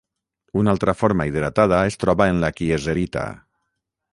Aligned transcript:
Una 0.61 0.71
altra 0.77 0.95
forma 1.01 1.27
hidratada 1.31 1.81
es 1.91 1.99
troba 2.05 2.29
en 2.33 2.41
la 2.45 2.51
kieserita. 2.61 3.27